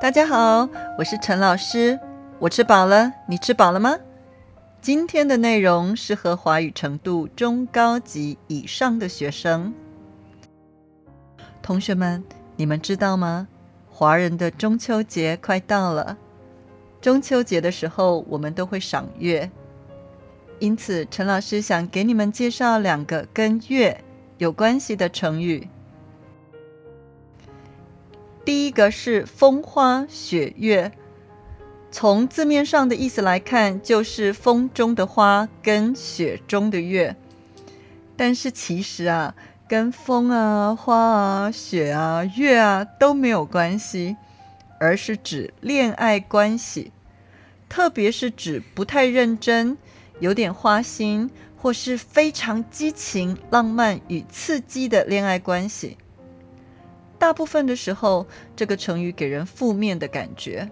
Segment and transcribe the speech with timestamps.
[0.00, 0.66] 大家好，
[0.96, 2.00] 我是陈老师。
[2.38, 3.98] 我吃饱了，你吃饱了吗？
[4.80, 9.74] 今天的内容适合华语程度中高级以上的学生。
[11.60, 12.24] 同学们，
[12.56, 13.46] 你们知道吗？
[13.90, 16.16] 华人的中秋节快到了。
[17.02, 19.50] 中秋节的时候，我们都会赏月，
[20.60, 24.02] 因此陈老师想给你们介绍两个跟月
[24.38, 25.68] 有关系的成语。
[28.50, 30.90] 第一个是风花雪月，
[31.92, 37.14] 从字面上的意思来看，就是风中的花跟雪中的月。
[38.16, 39.36] 但是其实啊，
[39.68, 44.16] 跟风啊、花啊、雪啊、月啊都没有关系，
[44.80, 46.90] 而是指恋爱关系，
[47.68, 49.78] 特别是指不太认真、
[50.18, 55.96] 有点花心，或是非常激情、浪漫与刺激的恋爱关系。
[57.20, 58.26] 大部分的时候，
[58.56, 60.70] 这个成语给人负面的感觉。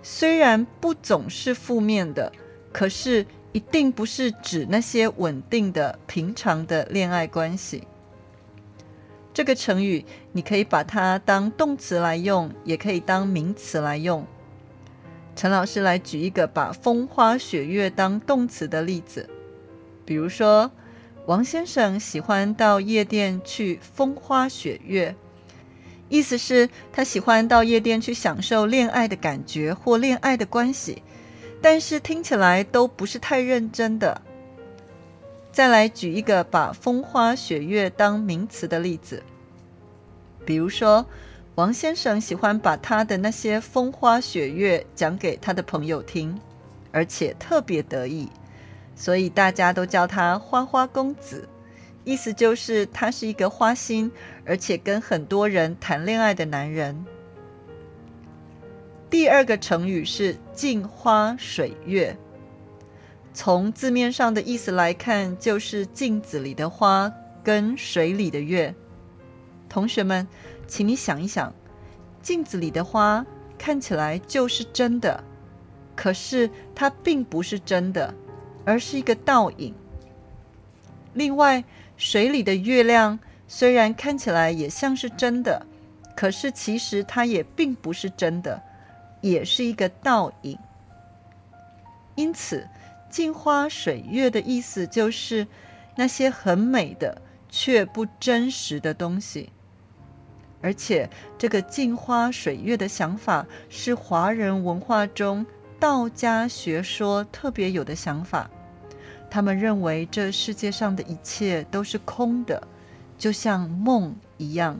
[0.00, 2.32] 虽然不总是负面的，
[2.72, 7.82] 可是一定不是指那些稳定的、平常的恋爱关系。
[9.34, 14.24] 这个成语，你可以把它当动词来用，也可以当名词来用。
[15.34, 19.28] 陈老师来举一个把风花雪月当动词的例子，
[20.04, 20.70] 比如说，
[21.26, 25.16] 王先生喜欢到夜店去风花雪月。
[26.12, 31.02] 意思是，他喜欢到夜店去享受恋爱的感觉或恋爱的关系，
[31.62, 34.20] 但是听起来都不是太认真的。
[35.50, 39.22] 再来举一个把风花雪月当名词的例子，
[40.44, 41.06] 比如说，
[41.54, 46.38] 王先生喜欢把他的那些风花雪月讲给他的朋友听，
[46.90, 48.28] 而且特别得意，
[48.94, 51.48] 所以大家都叫他花花公子。
[52.04, 54.10] 意思就是他是一个花心，
[54.44, 57.04] 而且跟很多人谈恋爱的男人。
[59.08, 62.16] 第二个成语是“镜花水月”，
[63.34, 67.12] 从字面上的意思来看，就是镜子里的花
[67.44, 68.74] 跟水里的月。
[69.68, 70.26] 同学们，
[70.66, 71.54] 请你想一想，
[72.20, 73.24] 镜子里的花
[73.56, 75.22] 看起来就是真的，
[75.94, 78.14] 可是它并不是真的，
[78.64, 79.74] 而是一个倒影。
[81.14, 81.62] 另外，
[82.04, 85.64] 水里的月亮虽然看起来也像是真的，
[86.16, 88.60] 可是其实它也并不是真的，
[89.20, 90.58] 也是一个倒影。
[92.16, 92.66] 因此
[93.08, 95.46] ，“镜花水月”的意思就是
[95.94, 99.50] 那些很美的却不真实的东西。
[100.60, 101.08] 而且，
[101.38, 105.46] 这个“镜花水月”的想法是华人文化中
[105.78, 108.50] 道家学说特别有的想法。
[109.32, 112.68] 他们认为这世界上的一切都是空的，
[113.16, 114.78] 就像梦一样。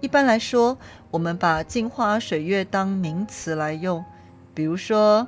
[0.00, 0.78] 一般来说，
[1.10, 4.04] 我们把“镜花水月”当名词来用，
[4.54, 5.26] 比如说，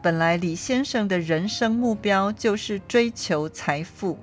[0.00, 4.16] 本来李先生的人生目标就是追求财富，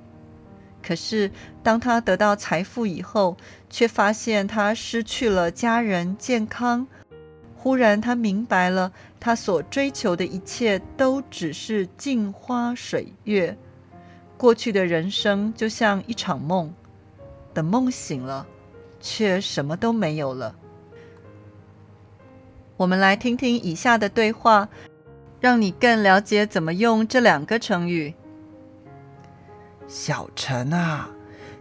[0.82, 1.30] 可是
[1.62, 3.36] 当他得到财富以后，
[3.70, 6.88] 却发现他失去了家人、健康。
[7.64, 8.92] 忽然，他明白了，
[9.22, 13.58] 他所追求的一切都只是镜花水月。
[14.36, 16.74] 过去的人生就像一场梦，
[17.54, 18.46] 等梦醒了，
[19.00, 20.54] 却什么都没有了。
[22.76, 24.68] 我们来听听以下的对话，
[25.40, 28.14] 让你更了解怎么用这两个成语。
[29.88, 31.10] 小陈啊，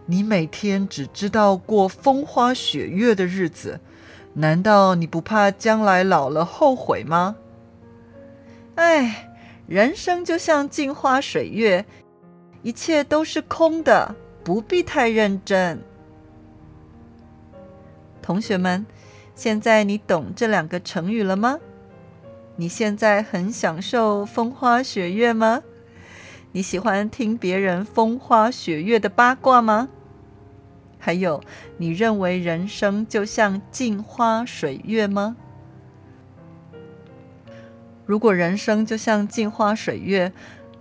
[0.05, 3.79] 你每天只知道过风花雪月的日子。
[4.33, 7.35] 难道你不怕将来老了后悔吗？
[8.75, 9.29] 哎，
[9.67, 11.85] 人生就像镜花水月，
[12.63, 15.79] 一切都是空的，不必太认真。
[18.21, 18.85] 同学们，
[19.35, 21.59] 现在你懂这两个成语了吗？
[22.55, 25.61] 你现在很享受风花雪月吗？
[26.51, 29.89] 你喜欢听别人风花雪月的八卦吗？
[31.05, 31.43] 还有，
[31.75, 35.35] 你认为人生就像镜花水月吗？
[38.05, 40.31] 如果人生就像镜花水月，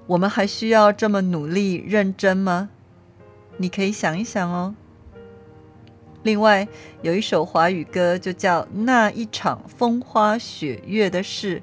[0.07, 2.71] 我们还需要这么努力认真吗？
[3.57, 4.77] 你可以想一想哦。
[6.23, 6.69] 另外，
[7.01, 11.57] 有一首华语歌就叫《那一场风花雪月的事》，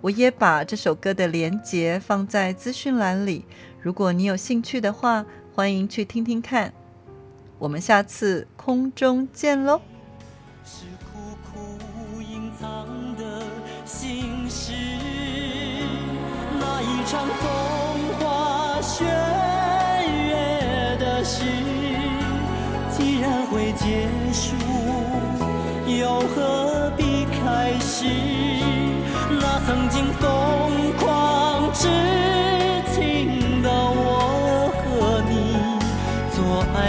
[0.00, 3.44] 我也把这首歌的连结放在资讯栏里。
[3.82, 6.72] 如果你有兴趣的话，欢迎去听听看。
[7.58, 9.80] 我们下次空中见喽。
[10.64, 13.42] 是苦苦隐藏的
[13.84, 14.72] 心事，
[16.58, 17.48] 那一场风
[18.18, 19.04] 花雪
[20.06, 21.42] 月的事，
[22.90, 24.54] 既然会结束，
[25.86, 27.18] 又何必？
[27.44, 28.04] 开始，
[29.30, 30.92] 那曾经疯